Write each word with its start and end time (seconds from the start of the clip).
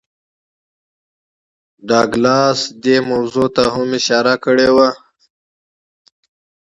ډاګلاس 1.89 2.59
دې 2.83 2.95
موضوع 3.09 3.47
ته 3.55 3.63
هم 3.73 3.89
اشارې 3.99 4.35
کړې 4.43 4.69
وې 4.75 4.89